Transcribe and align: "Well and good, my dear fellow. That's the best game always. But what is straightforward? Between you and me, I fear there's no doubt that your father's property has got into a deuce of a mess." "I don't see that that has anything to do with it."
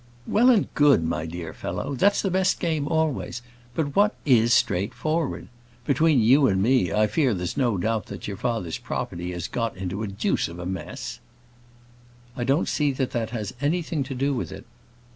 "Well 0.25 0.49
and 0.49 0.67
good, 0.73 1.03
my 1.03 1.27
dear 1.27 1.53
fellow. 1.53 1.93
That's 1.93 2.23
the 2.23 2.31
best 2.31 2.59
game 2.59 2.87
always. 2.87 3.43
But 3.75 3.95
what 3.95 4.15
is 4.25 4.51
straightforward? 4.51 5.47
Between 5.85 6.19
you 6.21 6.47
and 6.47 6.59
me, 6.59 6.91
I 6.91 7.05
fear 7.05 7.35
there's 7.35 7.55
no 7.55 7.77
doubt 7.77 8.07
that 8.07 8.27
your 8.27 8.37
father's 8.37 8.79
property 8.79 9.31
has 9.31 9.47
got 9.47 9.77
into 9.77 10.01
a 10.01 10.07
deuce 10.07 10.47
of 10.47 10.57
a 10.57 10.65
mess." 10.65 11.19
"I 12.35 12.43
don't 12.43 12.67
see 12.67 12.91
that 12.93 13.11
that 13.11 13.29
has 13.29 13.53
anything 13.61 14.01
to 14.05 14.15
do 14.15 14.33
with 14.33 14.51
it." 14.51 14.65